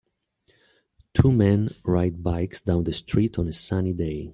[1.13, 4.29] Two men ride bikes down the street on a sunny day.